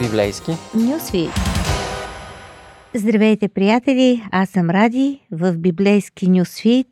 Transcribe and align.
Библейски 0.00 0.50
Нюсвит. 0.74 1.30
Здравейте, 2.94 3.48
приятели! 3.48 4.22
Аз 4.32 4.48
съм 4.48 4.70
Ради 4.70 5.20
в 5.32 5.52
Библейски 5.52 6.28
Нюсвит. 6.28 6.86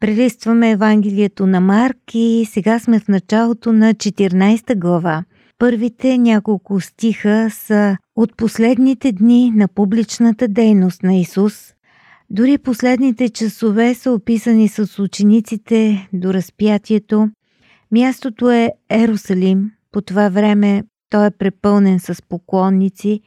Прелистваме 0.00 0.70
Евангелието 0.70 1.46
на 1.46 1.60
Марк 1.60 1.96
и 2.14 2.48
сега 2.50 2.78
сме 2.78 3.00
в 3.00 3.08
началото 3.08 3.72
на 3.72 3.94
14 3.94 4.78
глава. 4.78 5.24
Първите 5.58 6.18
няколко 6.18 6.80
стиха 6.80 7.48
са 7.50 7.96
от 8.16 8.36
последните 8.36 9.12
дни 9.12 9.52
на 9.54 9.68
публичната 9.68 10.48
дейност 10.48 11.02
на 11.02 11.14
Исус. 11.14 11.74
Дори 12.30 12.58
последните 12.58 13.28
часове 13.28 13.94
са 13.94 14.12
описани 14.12 14.68
с 14.68 15.02
учениците 15.02 16.08
до 16.12 16.34
разпятието. 16.34 17.28
Мястото 17.92 18.50
е 18.50 18.72
Ерусалим. 18.90 19.70
По 19.92 20.00
това 20.00 20.28
време 20.28 20.82
той 21.14 21.26
е 21.26 21.30
препълнен 21.30 22.00
с 22.00 22.22
поклонници, 22.28 23.20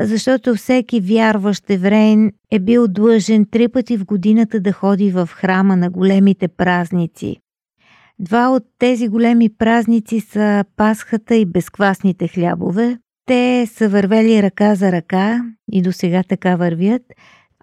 защото 0.00 0.54
всеки 0.54 1.00
вярващ 1.00 1.70
евреин 1.70 2.32
е 2.50 2.58
бил 2.58 2.88
длъжен 2.88 3.46
три 3.50 3.68
пъти 3.68 3.96
в 3.96 4.04
годината 4.04 4.60
да 4.60 4.72
ходи 4.72 5.10
в 5.10 5.28
храма 5.32 5.76
на 5.76 5.90
големите 5.90 6.48
празници. 6.48 7.36
Два 8.18 8.48
от 8.48 8.62
тези 8.78 9.08
големи 9.08 9.48
празници 9.48 10.20
са 10.20 10.64
Пасхата 10.76 11.34
и 11.34 11.46
безквасните 11.46 12.28
хлябове. 12.28 12.98
Те 13.26 13.66
са 13.66 13.88
вървели 13.88 14.42
ръка 14.42 14.74
за 14.74 14.92
ръка 14.92 15.44
и 15.72 15.82
до 15.82 15.92
сега 15.92 16.22
така 16.22 16.56
вървят, 16.56 17.02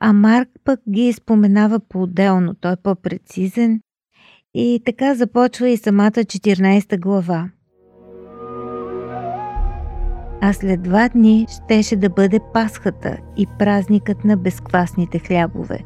а 0.02 0.14
Марк 0.14 0.50
пък 0.64 0.80
ги 0.90 1.14
споменава 1.14 1.80
по-отделно, 1.80 2.56
той 2.62 2.74
е 2.74 2.82
по-прецизен. 2.84 3.80
И 4.56 4.82
така 4.86 5.16
започва 5.16 5.70
и 5.70 5.78
самата 5.78 6.12
14 6.12 7.00
глава 7.00 7.50
а 10.42 10.54
след 10.54 10.82
два 10.82 11.10
дни 11.10 11.48
щеше 11.50 11.96
да 11.96 12.10
бъде 12.10 12.40
Пасхата 12.54 13.18
и 13.38 13.48
празникът 13.60 14.26
на 14.26 14.38
безквасните 14.38 15.20
хлябове. 15.20 15.80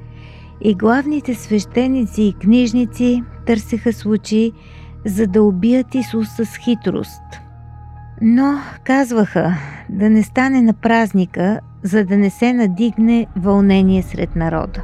И 0.62 0.76
главните 0.76 1.36
свещеници 1.36 2.22
и 2.22 2.34
книжници 2.34 3.24
търсеха 3.46 3.94
случаи, 3.94 4.52
за 5.06 5.28
да 5.28 5.44
убият 5.44 5.96
Исус 5.96 6.28
с 6.30 6.58
хитрост. 6.58 7.24
Но 8.22 8.60
казваха 8.84 9.54
да 9.90 10.10
не 10.10 10.24
стане 10.24 10.62
на 10.62 10.74
празника, 10.74 11.60
за 11.84 12.06
да 12.06 12.18
не 12.18 12.30
се 12.30 12.54
надигне 12.54 13.28
вълнение 13.38 14.04
сред 14.04 14.36
народа. 14.36 14.84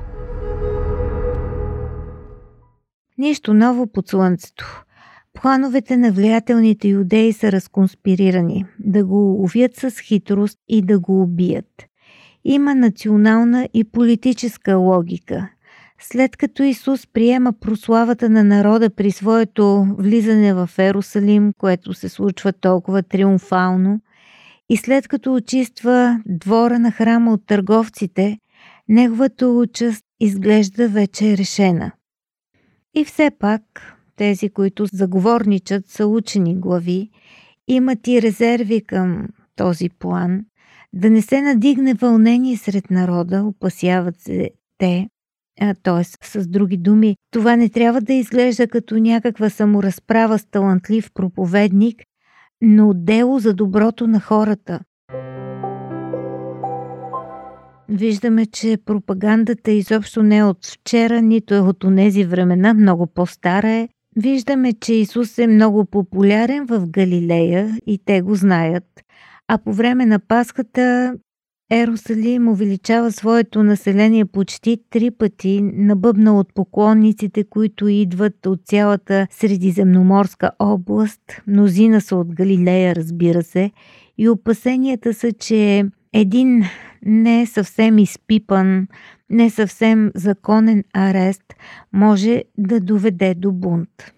Нищо 3.18 3.54
ново 3.54 3.88
под 3.88 4.08
слънцето. 4.08 4.84
Плановете 5.42 5.98
на 5.98 6.12
влиятелните 6.12 6.88
юдеи 6.88 7.34
са 7.34 7.52
разконспирирани 7.52 8.66
да 8.80 9.06
го 9.06 9.44
увият 9.44 9.76
с 9.76 9.92
хитрост 10.00 10.60
и 10.68 10.82
да 10.82 11.00
го 11.00 11.22
убият. 11.22 11.86
Има 12.46 12.76
национална 12.76 13.70
и 13.74 13.84
политическа 13.84 14.76
логика. 14.76 15.50
След 16.00 16.38
като 16.38 16.64
Исус 16.64 17.08
приема 17.08 17.54
прославата 17.54 18.30
на 18.30 18.44
народа 18.44 18.90
при 18.90 19.12
своето 19.12 19.86
влизане 19.98 20.54
в 20.54 20.70
Ерусалим, 20.78 21.52
което 21.58 21.94
се 21.94 22.10
случва 22.10 22.54
толкова 22.54 23.04
триумфално, 23.04 24.00
и 24.70 24.78
след 24.78 25.08
като 25.08 25.34
очиства 25.34 26.22
двора 26.26 26.80
на 26.80 26.92
храма 26.92 27.34
от 27.34 27.46
търговците, 27.48 28.38
неговата 28.90 29.48
участ 29.48 30.04
изглежда 30.20 30.88
вече 30.88 31.38
решена. 31.38 31.92
И 32.96 33.06
все 33.06 33.32
пак 33.40 33.97
тези, 34.18 34.50
които 34.50 34.86
заговорничат, 34.86 35.88
са 35.88 36.08
учени 36.08 36.56
глави, 36.56 37.10
имат 37.68 38.08
и 38.08 38.22
резерви 38.22 38.82
към 38.82 39.28
този 39.56 39.90
план, 39.90 40.46
да 40.94 41.10
не 41.10 41.22
се 41.22 41.42
надигне 41.42 41.94
вълнение 41.94 42.58
сред 42.58 42.92
народа, 42.92 43.44
опасяват 43.44 44.20
се 44.20 44.50
те, 44.78 45.10
т.е. 45.84 46.04
с 46.04 46.48
други 46.48 46.78
думи, 46.78 47.16
това 47.32 47.56
не 47.56 47.70
трябва 47.70 48.02
да 48.02 48.14
изглежда 48.14 48.68
като 48.68 48.98
някаква 48.98 49.50
саморазправа 49.50 50.40
с 50.40 50.46
талантлив 50.46 51.12
проповедник, 51.14 52.04
но 52.62 52.94
дело 52.94 53.40
за 53.40 53.54
доброто 53.54 54.08
на 54.08 54.20
хората. 54.20 54.80
Виждаме, 57.90 58.46
че 58.46 58.78
пропагандата 58.86 59.72
изобщо 59.72 60.24
не 60.24 60.38
е 60.38 60.44
от 60.44 60.66
вчера, 60.66 61.22
нито 61.22 61.54
е 61.54 61.60
от 61.60 61.84
онези 61.84 62.24
времена, 62.24 62.74
много 62.74 63.08
по-стара 63.08 63.70
е 63.70 63.90
Виждаме, 64.18 64.74
че 64.74 64.94
Исус 64.94 65.38
е 65.38 65.48
много 65.48 65.86
популярен 65.86 66.66
в 66.66 66.88
Галилея 66.88 67.78
и 67.88 68.00
те 68.06 68.22
го 68.22 68.36
знаят. 68.36 68.84
А 69.48 69.58
по 69.58 69.74
време 69.74 70.06
на 70.06 70.20
Пасхата 70.20 71.16
Ерусалим 71.72 72.48
увеличава 72.48 73.12
своето 73.12 73.64
население 73.64 74.26
почти 74.26 74.78
три 74.90 75.12
пъти, 75.12 75.62
набъбна 75.64 76.40
от 76.40 76.54
поклонниците, 76.54 77.44
които 77.44 77.88
идват 77.88 78.46
от 78.46 78.60
цялата 78.66 79.28
Средиземноморска 79.32 80.52
област. 80.60 81.22
Мнозина 81.48 82.02
са 82.02 82.16
от 82.16 82.36
Галилея, 82.36 82.96
разбира 82.96 83.44
се. 83.44 83.72
И 84.18 84.30
опасенията 84.30 85.14
са, 85.14 85.32
че 85.32 85.86
един 86.14 86.64
не 87.06 87.46
съвсем 87.46 87.98
изпипан, 87.98 88.88
не 89.30 89.50
съвсем 89.50 90.12
законен 90.16 90.84
арест 90.94 91.54
може 91.94 92.44
да 92.58 92.80
доведе 92.80 93.36
до 93.36 93.52
бунт. 93.52 94.14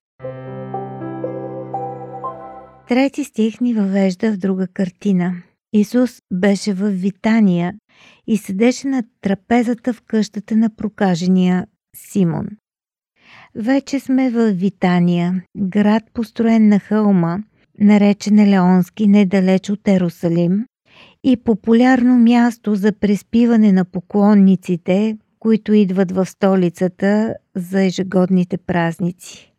Трети 2.87 3.23
стих 3.23 3.61
ни 3.61 3.73
въвежда 3.73 4.31
в 4.31 4.37
друга 4.37 4.67
картина. 4.67 5.33
Исус 5.73 6.21
беше 6.33 6.73
в 6.73 6.89
Витания 6.89 7.75
и 8.27 8.37
седеше 8.37 8.87
на 8.87 9.03
трапезата 9.21 9.93
в 9.93 10.01
къщата 10.01 10.55
на 10.55 10.75
прокажения 10.75 11.67
Симон. 11.95 12.47
Вече 13.55 13.99
сме 13.99 14.29
в 14.29 14.51
Витания, 14.51 15.43
град 15.57 16.03
построен 16.13 16.67
на 16.67 16.79
хълма, 16.79 17.37
наречен 17.79 18.39
Елеонски, 18.39 19.07
недалеч 19.07 19.69
от 19.69 19.87
Ерусалим, 19.87 20.65
и 21.23 21.37
популярно 21.37 22.17
място 22.17 22.75
за 22.75 22.91
преспиване 22.91 23.71
на 23.71 23.85
поклонниците, 23.85 25.17
които 25.39 25.73
идват 25.73 26.11
в 26.11 26.25
столицата 26.25 27.35
за 27.55 27.83
ежегодните 27.83 28.57
празници. 28.57 29.53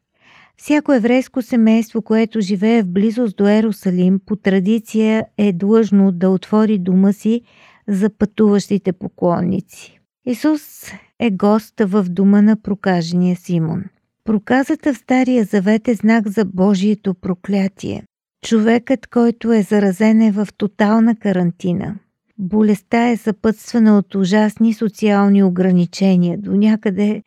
Всяко 0.56 0.92
еврейско 0.92 1.42
семейство, 1.42 2.02
което 2.02 2.40
живее 2.40 2.82
в 2.82 2.88
близост 2.88 3.36
до 3.36 3.48
Ерусалим, 3.48 4.20
по 4.26 4.36
традиция 4.36 5.26
е 5.38 5.52
длъжно 5.52 6.12
да 6.12 6.30
отвори 6.30 6.78
дома 6.78 7.12
си 7.12 7.42
за 7.88 8.10
пътуващите 8.10 8.92
поклонници. 8.92 10.00
Исус 10.26 10.92
е 11.18 11.30
гост 11.30 11.74
в 11.80 12.06
дома 12.08 12.42
на 12.42 12.56
прокажения 12.56 13.36
Симон. 13.36 13.84
Проказата 14.24 14.94
в 14.94 14.96
Стария 14.96 15.44
завет 15.44 15.88
е 15.88 15.94
знак 15.94 16.28
за 16.28 16.44
Божието 16.44 17.14
проклятие. 17.14 18.04
Човекът, 18.42 19.06
който 19.06 19.52
е 19.52 19.62
заразен 19.62 20.22
е 20.22 20.32
в 20.32 20.48
тотална 20.56 21.16
карантина. 21.16 21.98
Болестта 22.38 23.08
е 23.08 23.16
съпътствана 23.16 23.98
от 23.98 24.14
ужасни 24.14 24.74
социални 24.74 25.42
ограничения. 25.42 26.38
До 26.38 26.56
някъде 26.56 27.22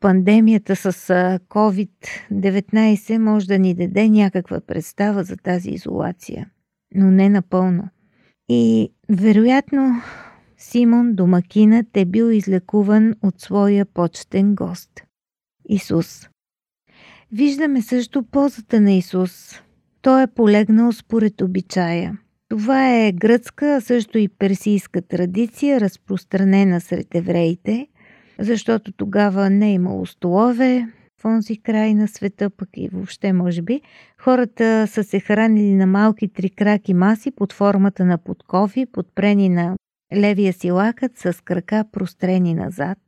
пандемията 0.00 0.76
с 0.76 0.92
COVID-19 1.48 3.18
може 3.18 3.46
да 3.46 3.58
ни 3.58 3.74
даде 3.74 4.08
някаква 4.08 4.60
представа 4.60 5.24
за 5.24 5.36
тази 5.36 5.70
изолация, 5.70 6.50
но 6.94 7.10
не 7.10 7.28
напълно. 7.28 7.88
И 8.48 8.92
вероятно 9.08 10.02
Симон, 10.58 11.14
домакинът, 11.14 11.96
е 11.96 12.04
бил 12.04 12.30
излекуван 12.30 13.14
от 13.22 13.40
своя 13.40 13.86
почтен 13.86 14.54
гост– 14.54 14.90
Исус. 15.68 16.28
Виждаме 17.32 17.82
също 17.82 18.22
ползата 18.22 18.80
на 18.80 18.92
Исус– 18.92 19.60
той 20.04 20.22
е 20.22 20.26
полегнал 20.26 20.92
според 20.92 21.40
обичая. 21.40 22.18
Това 22.48 22.94
е 22.94 23.12
гръцка, 23.12 23.76
а 23.76 23.80
също 23.80 24.18
и 24.18 24.28
персийска 24.28 25.02
традиция, 25.02 25.80
разпространена 25.80 26.80
сред 26.80 27.14
евреите, 27.14 27.86
защото 28.38 28.92
тогава 28.92 29.50
не 29.50 29.70
е 29.70 29.72
имало 29.72 30.06
столове 30.06 30.88
в 31.20 31.24
онзи 31.24 31.56
край 31.62 31.94
на 31.94 32.08
света, 32.08 32.50
пък 32.50 32.68
и 32.76 32.88
въобще 32.88 33.32
може 33.32 33.62
би. 33.62 33.80
Хората 34.18 34.86
са 34.86 35.04
се 35.04 35.20
хранили 35.20 35.74
на 35.74 35.86
малки 35.86 36.28
трикраки 36.28 36.94
маси 36.94 37.30
под 37.30 37.52
формата 37.52 38.04
на 38.04 38.18
подкови, 38.18 38.86
подпрени 38.86 39.48
на 39.48 39.76
левия 40.16 40.52
си 40.52 40.70
лакът 40.70 41.18
с 41.18 41.44
крака 41.44 41.84
прострени 41.92 42.54
назад. 42.54 42.98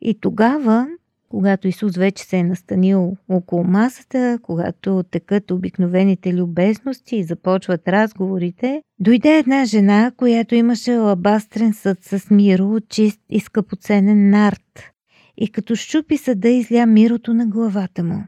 И 0.00 0.20
тогава 0.20 0.86
когато 1.34 1.68
Исус 1.68 1.96
вече 1.96 2.24
се 2.24 2.36
е 2.36 2.42
настанил 2.42 3.16
около 3.28 3.64
масата, 3.64 4.38
когато 4.42 5.02
текат 5.10 5.50
обикновените 5.50 6.34
любезности 6.34 7.16
и 7.16 7.24
започват 7.24 7.88
разговорите, 7.88 8.82
дойде 8.98 9.38
една 9.38 9.64
жена, 9.64 10.12
която 10.16 10.54
имаше 10.54 10.96
лабастрен 10.96 11.72
съд 11.72 11.98
с 12.04 12.30
миро 12.30 12.80
чист 12.88 13.20
и 13.30 13.40
скъпоценен 13.40 14.30
нарт 14.30 14.92
и 15.36 15.52
като 15.52 15.74
щупи 15.74 16.16
съда 16.16 16.48
изля 16.48 16.86
мирото 16.86 17.34
на 17.34 17.46
главата 17.46 18.04
му. 18.04 18.24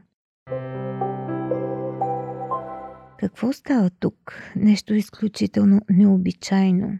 Какво 3.19 3.53
става 3.53 3.89
тук? 3.99 4.33
Нещо 4.55 4.93
изключително 4.93 5.81
необичайно. 5.89 6.99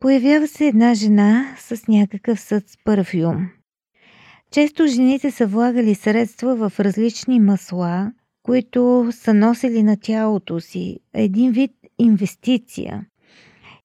Появява 0.00 0.46
се 0.46 0.66
една 0.66 0.94
жена 0.94 1.54
с 1.58 1.88
някакъв 1.88 2.40
съд 2.40 2.68
с 2.68 2.76
парфюм. 2.84 3.59
Често 4.50 4.86
жените 4.86 5.30
са 5.30 5.46
влагали 5.46 5.94
средства 5.94 6.68
в 6.68 6.80
различни 6.80 7.40
масла, 7.40 8.12
които 8.42 9.08
са 9.12 9.34
носили 9.34 9.82
на 9.82 9.96
тялото 9.96 10.60
си. 10.60 10.98
Един 11.14 11.52
вид 11.52 11.70
инвестиция. 11.98 13.06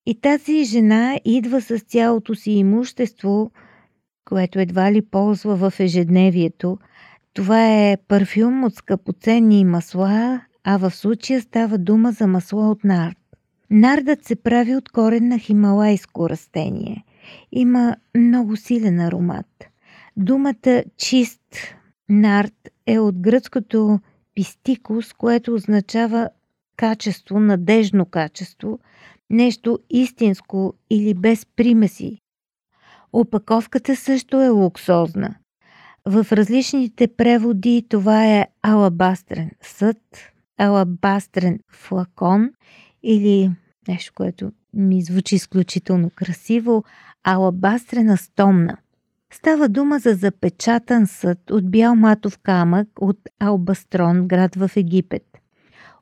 И 0.06 0.21
тази 0.21 0.63
жена 0.63 1.19
идва 1.25 1.62
с 1.62 1.79
цялото 1.79 2.35
си 2.35 2.51
имущество, 2.51 3.51
което 4.25 4.59
едва 4.59 4.91
ли 4.91 5.01
ползва 5.01 5.69
в 5.69 5.79
ежедневието. 5.79 6.77
Това 7.33 7.67
е 7.67 7.97
парфюм 8.07 8.63
от 8.63 8.75
скъпоценни 8.75 9.65
масла, 9.65 10.41
а 10.63 10.77
в 10.77 10.91
случая 10.91 11.41
става 11.41 11.77
дума 11.77 12.12
за 12.12 12.27
масло 12.27 12.71
от 12.71 12.83
нард. 12.83 13.17
Нардът 13.69 14.25
се 14.25 14.35
прави 14.35 14.75
от 14.75 14.89
корен 14.89 15.27
на 15.27 15.39
хималайско 15.39 16.29
растение. 16.29 17.03
Има 17.51 17.95
много 18.15 18.56
силен 18.56 19.00
аромат. 19.00 19.65
Думата 20.17 20.83
чист 20.97 21.41
нард 22.09 22.69
е 22.88 23.00
от 23.00 23.19
гръцкото 23.19 24.00
пистикус, 24.35 25.13
което 25.13 25.53
означава 25.53 26.29
качество, 26.77 27.39
надежно 27.39 28.06
качество, 28.06 28.79
нещо 29.29 29.79
истинско 29.89 30.73
или 30.89 31.13
без 31.13 31.45
примеси. 31.45 32.17
Опаковката 33.13 33.95
също 33.95 34.41
е 34.41 34.50
луксозна. 34.50 35.35
В 36.06 36.27
различните 36.31 37.07
преводи 37.07 37.85
това 37.89 38.25
е 38.25 38.47
алабастрен 38.62 39.51
съд, 39.62 39.97
алабастрен 40.57 41.59
флакон 41.71 42.51
или 43.03 43.51
нещо, 43.88 44.13
което 44.15 44.51
ми 44.73 45.01
звучи 45.01 45.35
изключително 45.35 46.09
красиво, 46.15 46.83
алабастрена 47.23 48.17
стомна. 48.17 48.77
Става 49.38 49.70
дума 49.70 50.00
за 50.00 50.14
запечатан 50.14 51.08
съд 51.08 51.52
от 51.52 51.72
бял 51.72 51.96
матов 51.96 52.38
камък 52.38 52.88
от 53.00 53.18
Албастрон, 53.40 54.28
град 54.28 54.56
в 54.56 54.72
Египет. 54.76 55.24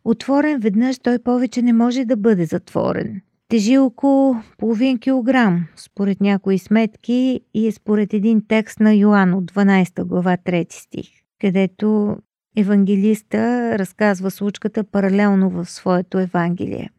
Отворен 0.06 0.60
веднъж 0.60 1.00
той 1.00 1.20
повече 1.20 1.62
не 1.62 1.74
може 1.74 2.06
да 2.06 2.18
бъде 2.18 2.46
затворен. 2.46 3.22
Тежи 3.48 3.78
около 3.78 4.36
половин 4.58 5.00
килограм, 5.00 5.66
според 5.76 6.22
някои 6.22 6.60
сметки 6.60 7.42
и 7.54 7.68
е 7.68 7.72
според 7.72 8.14
един 8.14 8.42
текст 8.48 8.80
на 8.80 8.94
Йоан 8.94 9.34
от 9.34 9.52
12 9.52 10.04
глава 10.04 10.38
3 10.38 10.74
стих, 10.74 11.08
където 11.42 12.18
евангелиста 12.58 13.40
разказва 13.80 14.32
случката 14.32 14.84
паралелно 14.84 15.50
в 15.50 15.66
своето 15.66 16.20
Евангелие. 16.20 16.90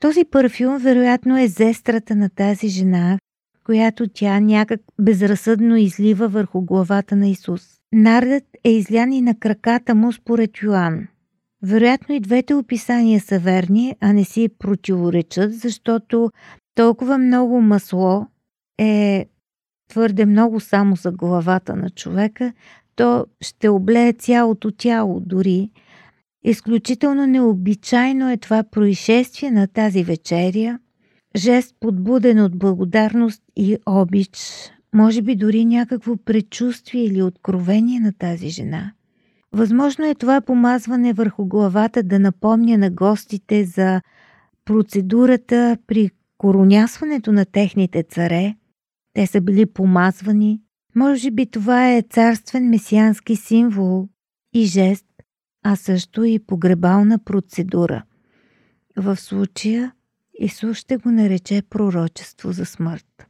Този 0.00 0.24
парфюм 0.24 0.78
вероятно 0.78 1.38
е 1.38 1.48
зестрата 1.48 2.16
на 2.16 2.28
тази 2.28 2.68
жена, 2.68 3.18
която 3.64 4.08
тя 4.08 4.40
някак 4.40 4.80
безразсъдно 5.00 5.76
излива 5.76 6.28
върху 6.28 6.60
главата 6.60 7.16
на 7.16 7.28
Исус. 7.28 7.62
Нардът 7.92 8.44
е 8.64 8.70
излян 8.70 9.12
и 9.12 9.20
на 9.20 9.34
краката 9.34 9.94
му 9.94 10.12
според 10.12 10.50
Йоанн. 10.62 11.06
Вероятно 11.62 12.14
и 12.14 12.20
двете 12.20 12.54
описания 12.54 13.20
са 13.20 13.38
верни, 13.38 13.96
а 14.00 14.12
не 14.12 14.24
си 14.24 14.48
противоречат, 14.58 15.54
защото 15.54 16.30
толкова 16.74 17.18
много 17.18 17.60
масло 17.60 18.26
е 18.78 19.26
твърде 19.90 20.26
много 20.26 20.60
само 20.60 20.96
за 20.96 21.12
главата 21.12 21.76
на 21.76 21.90
човека, 21.90 22.52
то 22.96 23.26
ще 23.40 23.68
облее 23.68 24.12
цялото 24.12 24.70
тяло 24.70 25.20
дори. 25.20 25.70
Изключително 26.44 27.26
необичайно 27.26 28.30
е 28.30 28.36
това 28.36 28.62
происшествие 28.62 29.50
на 29.50 29.66
тази 29.66 30.04
вечеря, 30.04 30.78
жест 31.36 31.76
подбуден 31.80 32.40
от 32.40 32.58
благодарност 32.58 33.42
и 33.56 33.76
обич, 33.86 34.38
може 34.94 35.22
би 35.22 35.36
дори 35.36 35.64
някакво 35.64 36.16
предчувствие 36.16 37.04
или 37.04 37.22
откровение 37.22 38.00
на 38.00 38.12
тази 38.12 38.48
жена. 38.48 38.92
Възможно 39.52 40.04
е 40.04 40.14
това 40.14 40.40
помазване 40.40 41.12
върху 41.12 41.46
главата 41.46 42.02
да 42.02 42.18
напомня 42.18 42.78
на 42.78 42.90
гостите 42.90 43.64
за 43.64 44.00
процедурата 44.64 45.78
при 45.86 46.10
коронясването 46.38 47.32
на 47.32 47.44
техните 47.44 48.02
царе. 48.02 48.54
Те 49.14 49.26
са 49.26 49.40
били 49.40 49.66
помазвани, 49.66 50.60
може 50.96 51.30
би 51.30 51.46
това 51.46 51.90
е 51.90 52.02
царствен 52.10 52.68
месиански 52.68 53.36
символ 53.36 54.08
и 54.54 54.64
жест, 54.64 55.06
а 55.64 55.76
също 55.76 56.24
и 56.24 56.38
погребална 56.38 57.18
процедура. 57.18 58.02
В 58.96 59.16
случая 59.16 59.92
Исус 60.42 60.76
ще 60.76 60.96
го 60.96 61.10
нарече 61.10 61.62
пророчество 61.70 62.52
за 62.52 62.66
смърт. 62.66 63.26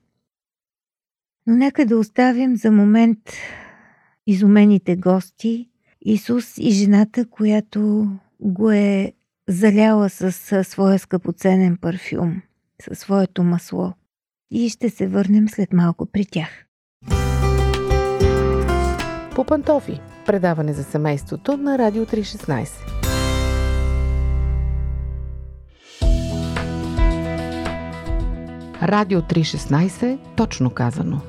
Но 1.46 1.56
нека 1.56 1.86
да 1.86 1.98
оставим 1.98 2.56
за 2.56 2.70
момент 2.70 3.18
изумените 4.26 4.96
гости, 4.96 5.68
Исус 6.00 6.58
и 6.58 6.70
жената, 6.70 7.26
която 7.30 8.10
го 8.40 8.70
е 8.70 9.12
заляла 9.48 10.10
с 10.10 10.64
своя 10.64 10.98
скъпоценен 10.98 11.76
парфюм, 11.76 12.42
със 12.82 12.98
своето 12.98 13.42
масло. 13.42 13.92
И 14.50 14.68
ще 14.68 14.90
се 14.90 15.06
върнем 15.06 15.48
след 15.48 15.72
малко 15.72 16.06
при 16.06 16.26
тях. 16.26 16.66
По 19.34 19.44
пантофи. 19.44 20.00
Предаване 20.26 20.72
за 20.72 20.84
семейството 20.84 21.56
на 21.56 21.78
Радио 21.78 22.06
316. 22.06 23.01
Радио 28.82 29.20
316, 29.22 30.18
точно 30.36 30.70
казано. 30.70 31.20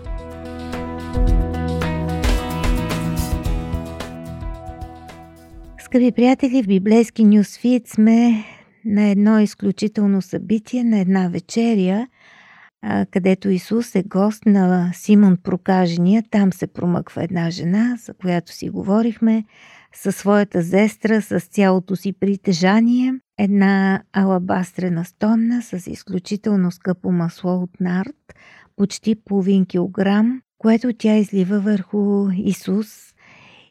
Скъпи 5.80 6.12
приятели, 6.12 6.64
в 6.64 6.68
библейски 6.68 7.24
нюсфит 7.24 7.88
сме 7.88 8.46
на 8.86 9.10
едно 9.10 9.40
изключително 9.40 10.22
събитие, 10.22 10.84
на 10.84 11.00
една 11.00 11.30
вечеря– 11.30 12.08
където 13.12 13.50
Исус 13.50 13.96
е 13.96 14.04
гост 14.04 14.46
на 14.46 14.92
Симон 14.94 15.38
Прокажения. 15.44 16.24
Там 16.32 16.54
се 16.54 16.68
промъква 16.68 17.24
една 17.24 17.50
жена, 17.50 17.98
за 18.06 18.14
която 18.14 18.52
си 18.52 18.70
говорихме, 18.70 19.44
със 19.96 20.16
своята 20.16 20.62
зестра, 20.62 21.22
с 21.22 21.40
цялото 21.40 21.96
си 21.96 22.14
притежание, 22.14 23.14
една 23.40 24.04
алабастрена 24.14 25.06
стомна 25.06 25.62
с 25.62 25.88
изключително 25.88 26.72
скъпо 26.72 27.12
масло 27.12 27.64
от 27.64 27.80
нард, 27.80 28.34
почти 28.76 29.16
половин 29.16 29.66
килограм, 29.66 30.42
което 30.58 30.94
тя 30.94 31.16
излива 31.16 31.60
върху 31.60 32.30
Исус 32.38 33.14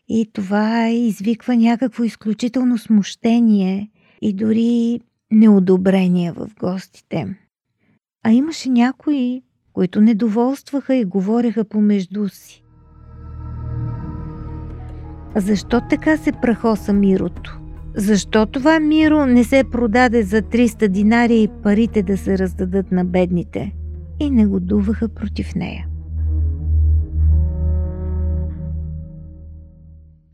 и 0.08 0.30
това 0.32 0.88
извиква 0.88 1.56
някакво 1.56 2.04
изключително 2.04 2.78
смущение 2.78 3.90
и 4.22 4.32
дори 4.32 5.00
неодобрение 5.30 6.32
в 6.32 6.50
гостите. 6.60 7.36
А 8.24 8.32
имаше 8.32 8.68
някои, 8.68 9.42
които 9.72 10.00
недоволстваха 10.00 10.94
и 10.94 11.04
говореха 11.04 11.64
помежду 11.64 12.28
си. 12.28 12.61
Защо 15.36 15.80
така 15.90 16.16
се 16.16 16.32
прахоса 16.32 16.92
мирото? 16.92 17.60
Защо 17.94 18.46
това 18.46 18.80
миро 18.80 19.26
не 19.26 19.44
се 19.44 19.64
продаде 19.72 20.22
за 20.22 20.42
300 20.42 20.88
динари 20.88 21.42
и 21.42 21.48
парите 21.62 22.02
да 22.02 22.16
се 22.16 22.38
раздадат 22.38 22.92
на 22.92 23.04
бедните? 23.04 23.72
И 24.20 24.30
негодуваха 24.30 25.08
против 25.08 25.54
нея. 25.54 25.86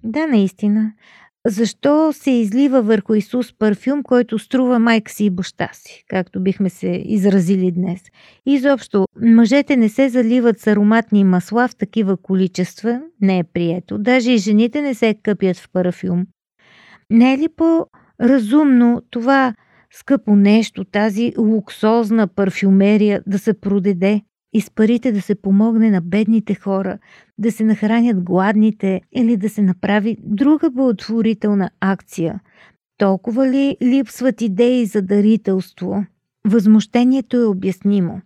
Да, 0.05 0.27
наистина. 0.27 0.93
Защо 1.47 2.13
се 2.13 2.31
излива 2.31 2.83
върху 2.83 3.15
Исус 3.15 3.53
парфюм, 3.59 4.03
който 4.03 4.39
струва 4.39 4.79
майка 4.79 5.13
си 5.13 5.25
и 5.25 5.31
баща 5.31 5.69
си, 5.73 6.05
както 6.09 6.41
бихме 6.41 6.71
се 6.71 7.03
изразили 7.05 7.73
днес? 7.73 8.01
Изобщо, 8.47 9.05
мъжете 9.21 9.77
не 9.77 9.89
се 9.89 10.09
заливат 10.09 10.61
с 10.61 10.67
ароматни 10.67 11.25
масла 11.25 11.69
в 11.69 11.77
такива 11.77 12.17
количества, 12.17 13.01
не 13.21 13.39
е 13.39 13.45
прието. 13.45 13.99
Даже 13.99 14.33
и 14.33 14.39
жените 14.39 14.83
не 14.83 14.95
се 14.95 15.15
къпят 15.23 15.57
в 15.57 15.69
парфюм. 15.73 16.27
Не 17.11 17.35
е 17.35 17.39
ли 17.39 17.49
по-разумно 17.57 19.03
това 19.11 19.55
скъпо 19.93 20.37
нещо, 20.37 20.85
тази 20.85 21.33
луксозна 21.39 22.29
парфюмерия 22.29 23.23
да 23.27 23.39
се 23.39 23.61
продаде 23.61 24.23
и 24.53 24.61
с 24.61 24.71
парите 24.71 25.13
да 25.13 25.21
се 25.21 25.35
помогне 25.35 25.91
на 25.91 26.01
бедните 26.01 26.55
хора, 26.55 26.99
да 27.39 27.53
се 27.53 27.65
нахранят 27.65 28.23
гладните 28.23 29.01
или 29.13 29.37
да 29.37 29.49
се 29.49 29.63
направи 29.63 30.17
друга 30.23 30.71
благотворителна 30.71 31.71
акция. 31.81 32.41
Толкова 32.99 33.49
ли 33.49 33.77
липсват 33.83 34.41
идеи 34.41 34.87
за 34.87 35.03
дарителство? 35.03 36.05
Възмущението 36.49 37.37
е 37.37 37.45
обяснимо. 37.45 38.21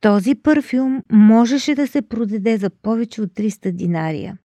Този 0.00 0.34
парфюм 0.34 1.02
можеше 1.12 1.74
да 1.74 1.86
се 1.86 2.02
продаде 2.02 2.56
за 2.56 2.70
повече 2.70 3.22
от 3.22 3.30
300 3.30 3.72
динария. 3.72 4.38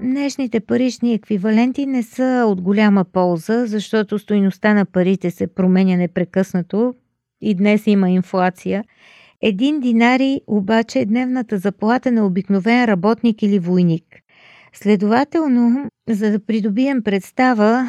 днешните 0.00 0.60
парични 0.60 1.14
еквиваленти 1.14 1.86
не 1.86 2.02
са 2.02 2.44
от 2.46 2.60
голяма 2.60 3.04
полза, 3.04 3.66
защото 3.66 4.18
стоиността 4.18 4.74
на 4.74 4.84
парите 4.84 5.30
се 5.30 5.46
променя 5.46 5.96
непрекъснато 5.96 6.94
и 7.40 7.54
днес 7.54 7.86
има 7.86 8.10
инфлация. 8.10 8.84
Един 9.42 9.80
динари 9.80 10.40
обаче 10.46 10.98
е 10.98 11.06
дневната 11.06 11.58
заплата 11.58 12.12
на 12.12 12.26
обикновен 12.26 12.84
работник 12.84 13.42
или 13.42 13.58
войник. 13.58 14.04
Следователно, 14.72 15.90
за 16.08 16.30
да 16.30 16.40
придобием 16.46 17.02
представа 17.02 17.88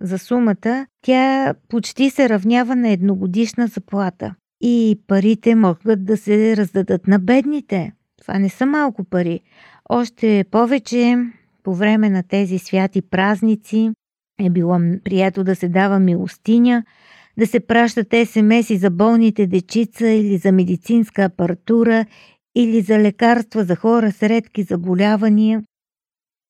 за 0.00 0.18
сумата, 0.18 0.86
тя 1.02 1.54
почти 1.68 2.10
се 2.10 2.28
равнява 2.28 2.76
на 2.76 2.88
едногодишна 2.88 3.66
заплата. 3.66 4.34
И 4.60 5.00
парите 5.06 5.54
могат 5.54 6.04
да 6.04 6.16
се 6.16 6.56
раздадат 6.56 7.06
на 7.06 7.18
бедните. 7.18 7.92
Това 8.22 8.38
не 8.38 8.48
са 8.48 8.66
малко 8.66 9.04
пари. 9.04 9.40
Още 9.88 10.44
повече 10.50 11.16
по 11.62 11.74
време 11.74 12.10
на 12.10 12.22
тези 12.22 12.58
святи 12.58 13.02
празници 13.02 13.90
е 14.40 14.50
било 14.50 14.78
прието 15.04 15.44
да 15.44 15.56
се 15.56 15.68
дава 15.68 15.98
милостиня, 15.98 16.84
да 17.38 17.46
се 17.46 17.60
пращат 17.60 18.14
СМС 18.28 18.80
за 18.80 18.90
болните 18.90 19.46
дечица 19.46 20.08
или 20.08 20.36
за 20.36 20.52
медицинска 20.52 21.24
апаратура 21.24 22.06
или 22.54 22.80
за 22.80 22.98
лекарства 22.98 23.64
за 23.64 23.76
хора 23.76 24.12
с 24.12 24.22
редки 24.22 24.62
заболявания. 24.62 25.62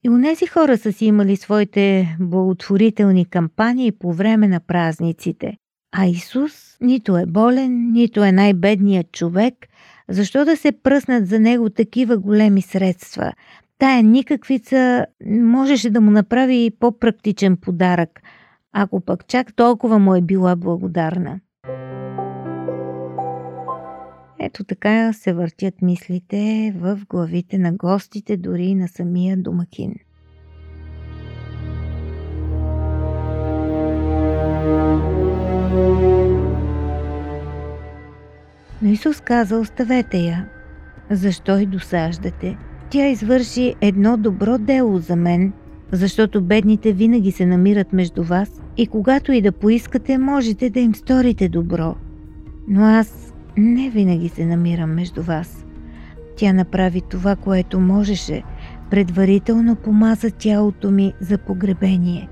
И 0.05 0.11
унези 0.11 0.47
хора 0.47 0.79
са 0.79 0.93
си 0.93 1.05
имали 1.05 1.37
своите 1.37 2.17
благотворителни 2.21 3.25
кампании 3.25 3.93
по 3.93 4.13
време 4.13 4.49
на 4.49 4.61
празниците. 4.61 5.57
А 5.97 6.07
Исус 6.07 6.77
нито 6.81 7.17
е 7.17 7.27
болен, 7.27 7.93
нито 7.93 8.25
е 8.25 8.33
най-бедният 8.33 9.13
човек. 9.13 9.55
Защо 10.09 10.45
да 10.45 10.57
се 10.57 10.73
пръснат 10.73 11.27
за 11.27 11.41
него 11.41 11.71
такива 11.71 12.19
големи 12.19 12.63
средства? 12.63 13.33
Тая 13.79 14.03
никаквица 14.03 15.07
можеше 15.27 15.91
да 15.91 16.01
му 16.01 16.11
направи 16.11 16.71
по-практичен 16.81 17.57
подарък, 17.57 18.21
ако 18.73 19.01
пък 19.01 19.27
чак 19.27 19.57
толкова 19.57 19.99
му 19.99 20.15
е 20.15 20.21
била 20.21 20.57
благодарна. 20.57 21.41
Ето 24.41 24.65
така 24.65 25.13
се 25.13 25.33
въртят 25.33 25.83
мислите 25.83 26.73
в 26.77 27.01
главите 27.09 27.59
на 27.59 27.73
гостите, 27.73 28.37
дори 28.37 28.65
и 28.65 28.75
на 28.75 28.89
самия 28.89 29.37
домакин. 29.37 29.95
Но 38.83 38.89
Исус 38.89 39.21
каза, 39.21 39.57
оставете 39.57 40.19
я. 40.19 40.49
Защо 41.11 41.59
и 41.59 41.67
досаждате? 41.67 42.59
Тя 42.91 43.09
извърши 43.09 43.75
едно 43.81 44.17
добро 44.17 44.59
дело 44.59 44.99
за 44.99 45.17
мен, 45.17 45.53
защото 45.93 46.43
бедните 46.43 46.93
винаги 46.93 47.33
се 47.33 47.47
намират 47.47 47.93
между 47.93 48.23
вас 48.23 48.63
и 48.77 48.87
когато 48.87 49.33
и 49.33 49.43
да 49.43 49.53
поискате, 49.53 50.19
можете 50.19 50.71
да 50.71 50.81
им 50.81 50.95
сторите 50.95 51.49
добро. 51.49 51.95
Но 52.69 52.85
аз 52.85 53.35
не 53.57 53.91
винаги 53.91 54.29
се 54.29 54.47
намирам 54.47 54.95
между 54.95 55.23
вас. 55.23 55.67
Тя 56.37 56.53
направи 56.53 57.01
това, 57.01 57.37
което 57.37 57.81
можеше, 57.81 58.43
предварително 58.91 59.77
помаза 59.77 60.31
тялото 60.31 60.91
ми 60.91 61.13
за 61.21 61.39
погребение. 61.39 62.29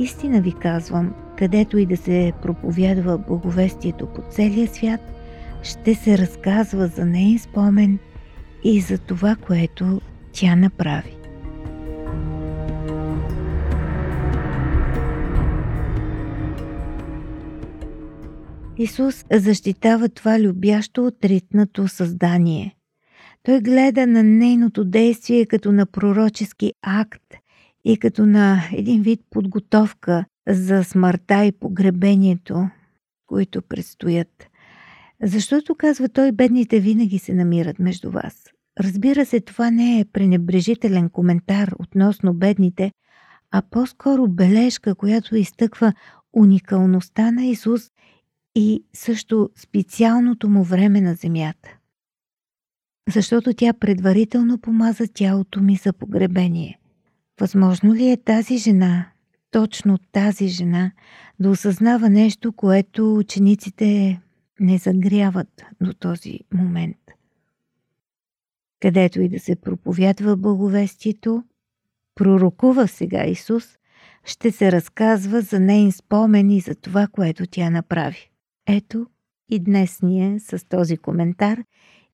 Истина 0.00 0.40
ви 0.40 0.52
казвам, 0.52 1.14
където 1.38 1.78
и 1.78 1.86
да 1.86 1.96
се 1.96 2.32
проповядва 2.42 3.18
благовестието 3.18 4.06
по 4.06 4.22
целия 4.30 4.68
свят, 4.68 5.00
ще 5.62 5.94
се 5.94 6.18
разказва 6.18 6.86
за 6.86 7.04
нея 7.04 7.38
спомен 7.38 7.98
и 8.64 8.80
за 8.80 8.98
това, 8.98 9.36
което 9.46 10.00
тя 10.32 10.56
направи. 10.56 11.21
Исус 18.78 19.24
защитава 19.32 20.08
това 20.08 20.40
любящо 20.40 21.06
отритнато 21.06 21.88
създание. 21.88 22.76
Той 23.42 23.60
гледа 23.60 24.06
на 24.06 24.22
нейното 24.22 24.84
действие 24.84 25.46
като 25.46 25.72
на 25.72 25.86
пророчески 25.86 26.72
акт 26.82 27.34
и 27.84 27.96
като 27.96 28.26
на 28.26 28.62
един 28.72 29.02
вид 29.02 29.20
подготовка 29.30 30.24
за 30.48 30.84
смъртта 30.84 31.44
и 31.44 31.52
погребението, 31.52 32.68
които 33.26 33.62
предстоят. 33.62 34.46
Защото, 35.22 35.74
казва 35.74 36.08
той, 36.08 36.32
бедните 36.32 36.80
винаги 36.80 37.18
се 37.18 37.34
намират 37.34 37.78
между 37.78 38.10
вас. 38.10 38.34
Разбира 38.80 39.26
се, 39.26 39.40
това 39.40 39.70
не 39.70 40.00
е 40.00 40.04
пренебрежителен 40.04 41.10
коментар 41.10 41.72
относно 41.78 42.34
бедните, 42.34 42.92
а 43.50 43.62
по-скоро 43.70 44.28
бележка, 44.28 44.94
която 44.94 45.36
изтъква 45.36 45.92
уникалността 46.32 47.30
на 47.30 47.44
Исус 47.44 47.90
и 48.54 48.84
също 48.92 49.50
специалното 49.56 50.48
му 50.48 50.64
време 50.64 51.00
на 51.00 51.14
земята. 51.14 51.76
Защото 53.08 53.54
тя 53.54 53.72
предварително 53.72 54.58
помаза 54.58 55.04
тялото 55.14 55.60
ми 55.60 55.76
за 55.76 55.92
погребение. 55.92 56.78
Възможно 57.40 57.94
ли 57.94 58.10
е 58.10 58.16
тази 58.16 58.58
жена, 58.58 59.08
точно 59.50 59.98
тази 60.12 60.48
жена, 60.48 60.92
да 61.40 61.50
осъзнава 61.50 62.10
нещо, 62.10 62.52
което 62.52 63.14
учениците 63.14 64.20
не 64.60 64.78
загряват 64.78 65.62
до 65.80 65.92
този 65.92 66.40
момент? 66.54 66.96
Където 68.80 69.20
и 69.20 69.28
да 69.28 69.40
се 69.40 69.56
проповядва 69.56 70.36
благовестието, 70.36 71.44
пророкува 72.14 72.88
сега 72.88 73.24
Исус, 73.24 73.78
ще 74.24 74.50
се 74.50 74.72
разказва 74.72 75.40
за 75.40 75.60
нейн 75.60 75.92
спомен 75.92 76.50
и 76.50 76.60
за 76.60 76.74
това, 76.74 77.06
което 77.06 77.46
тя 77.46 77.70
направи. 77.70 78.31
Ето 78.68 79.06
и 79.50 79.58
днес 79.58 80.02
ние 80.02 80.40
с 80.40 80.68
този 80.68 80.96
коментар 80.96 81.62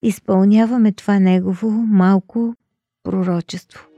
изпълняваме 0.02 0.92
това 0.92 1.18
негово 1.18 1.70
малко 1.70 2.54
пророчество. 3.02 3.88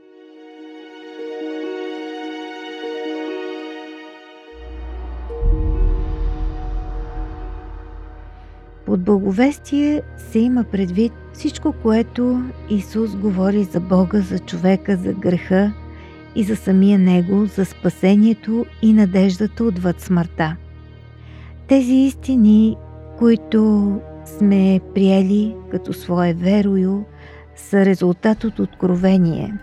Под 8.85 9.03
благовестие 9.03 10.01
се 10.17 10.39
има 10.39 10.63
предвид 10.63 11.13
всичко, 11.33 11.73
което 11.81 12.43
Исус 12.69 13.15
говори 13.15 13.63
за 13.63 13.79
Бога, 13.79 14.21
за 14.21 14.39
човека, 14.39 14.97
за 14.97 15.13
греха 15.13 15.73
и 16.35 16.43
за 16.43 16.55
самия 16.55 16.99
Него, 16.99 17.45
за 17.45 17.65
спасението 17.65 18.65
и 18.81 18.93
надеждата 18.93 19.63
отвъд 19.63 20.01
смъртта. 20.01 20.57
Тези 21.71 21.93
истини, 21.93 22.77
които 23.17 23.99
сме 24.25 24.79
приели 24.95 25.55
като 25.71 25.93
свое 25.93 26.33
верою, 26.33 27.03
са 27.55 27.85
резултат 27.85 28.43
от 28.43 28.59
откровение, 28.59 29.53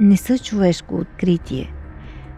не 0.00 0.16
са 0.16 0.38
човешко 0.38 0.94
откритие. 0.94 1.72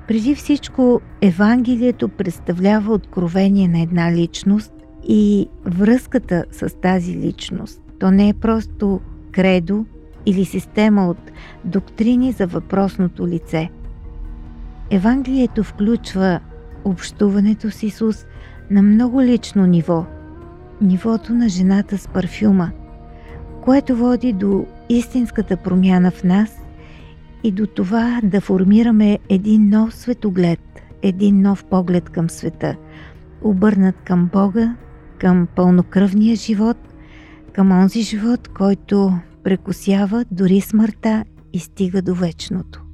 Преди 0.08 0.34
всичко, 0.34 1.00
Евангелието 1.22 2.08
представлява 2.08 2.92
откровение 2.92 3.68
на 3.68 3.80
една 3.80 4.12
личност 4.12 4.72
и 5.08 5.48
връзката 5.64 6.44
с 6.50 6.80
тази 6.80 7.14
личност. 7.14 7.82
То 7.98 8.10
не 8.10 8.28
е 8.28 8.34
просто 8.34 9.00
кредо 9.32 9.86
или 10.26 10.44
система 10.44 11.08
от 11.08 11.30
доктрини 11.64 12.32
за 12.32 12.46
въпросното 12.46 13.26
лице. 13.26 13.70
Евангелието 14.90 15.64
включва 15.64 16.40
общуването 16.84 17.70
с 17.70 17.82
Исус 17.82 18.26
на 18.70 18.82
много 18.82 19.22
лично 19.22 19.66
ниво, 19.66 20.06
нивото 20.80 21.34
на 21.34 21.48
жената 21.48 21.98
с 21.98 22.08
парфюма, 22.08 22.70
което 23.64 23.96
води 23.96 24.32
до 24.32 24.66
истинската 24.88 25.56
промяна 25.56 26.10
в 26.10 26.24
нас 26.24 26.56
и 27.44 27.52
до 27.52 27.66
това 27.66 28.20
да 28.24 28.40
формираме 28.40 29.18
един 29.28 29.68
нов 29.68 29.94
светоглед, 29.94 30.60
един 31.02 31.42
нов 31.42 31.64
поглед 31.64 32.10
към 32.10 32.30
света, 32.30 32.76
обърнат 33.42 33.96
към 34.04 34.30
Бога, 34.32 34.76
към 35.18 35.48
пълнокръвния 35.56 36.36
живот, 36.36 36.76
към 37.52 37.72
онзи 37.72 38.02
живот, 38.02 38.48
който 38.48 39.12
прекусява 39.44 40.24
дори 40.30 40.60
смъртта 40.60 41.24
и 41.52 41.58
стига 41.58 42.02
до 42.02 42.14
вечното. 42.14 42.89